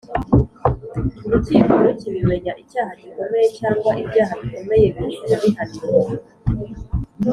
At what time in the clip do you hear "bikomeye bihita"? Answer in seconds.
4.41-5.33